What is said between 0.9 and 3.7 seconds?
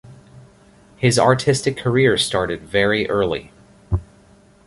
His artistic career started very early.